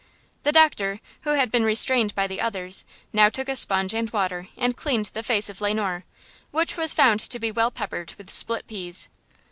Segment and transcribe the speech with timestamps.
[0.41, 4.47] The doctor who had been restrained by the others now took a sponge and water
[4.57, 6.05] and cleaned the face of Le Noir,
[6.49, 9.09] which was found to be well peppered with split peas!